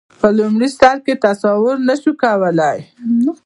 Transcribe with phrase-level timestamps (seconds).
[0.19, 2.79] په لومړي سر کې تصور نه شو کولای.